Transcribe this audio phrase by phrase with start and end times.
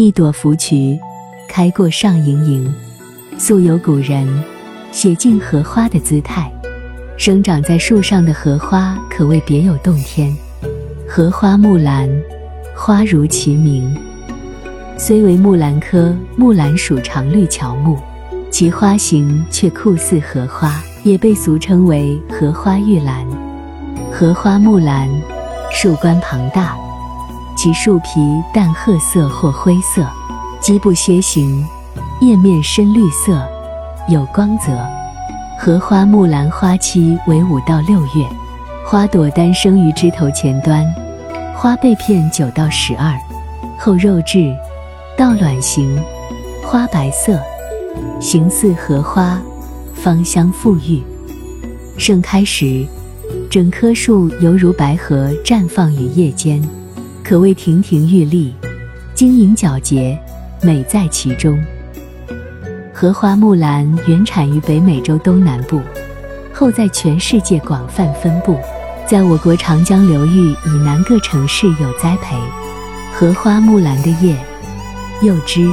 [0.00, 0.96] 一朵芙蕖，
[1.48, 2.72] 开过上盈盈。
[3.36, 4.28] 素有古人
[4.92, 6.48] 写尽荷花的姿态，
[7.16, 10.32] 生长在树上的荷花可谓别有洞天。
[11.08, 12.08] 荷花木兰，
[12.76, 13.92] 花如其名，
[14.96, 17.98] 虽为木兰科木兰属常绿乔木，
[18.52, 23.26] 其花形却酷似荷花，也被俗称为荷花玉兰。
[24.12, 25.08] 荷花木兰，
[25.72, 26.76] 树冠庞大，
[27.58, 30.06] 其树皮淡褐色或灰色，
[30.60, 31.66] 基部楔形。
[32.20, 33.44] 叶面深绿色，
[34.08, 34.70] 有光泽。
[35.58, 38.24] 荷花木兰花期为五到六月，
[38.86, 40.86] 花朵单生于枝头前端，
[41.52, 43.12] 花被片九到十二，
[43.76, 44.56] 后肉质，
[45.16, 46.00] 倒卵形，
[46.64, 47.40] 花白色，
[48.20, 49.36] 形似荷花，
[49.96, 51.02] 芳香馥郁。
[51.96, 52.86] 盛开时，
[53.50, 56.62] 整棵树犹如白荷绽放于叶间，
[57.28, 58.54] 可谓亭亭玉立，
[59.14, 60.18] 晶莹皎洁，
[60.62, 61.62] 美在其中。
[62.90, 65.82] 荷花木兰原产于北美洲东南部，
[66.54, 68.58] 后在全世界广泛分布，
[69.06, 72.34] 在我国长江流域以南各城市有栽培。
[73.12, 74.34] 荷花木兰的叶、
[75.20, 75.68] 柚枝、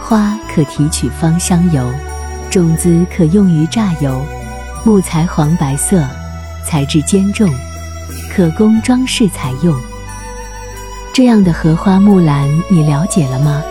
[0.00, 1.88] 花可提取芳香油，
[2.50, 4.20] 种子可用于榨油，
[4.82, 6.04] 木材黄白色，
[6.66, 7.48] 材质坚重，
[8.28, 9.72] 可供装饰采用。
[11.14, 13.62] 这样的荷花木兰，你了解了吗？